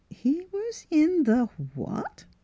[0.23, 1.45] "He was in the—
[1.75, 2.25] what?"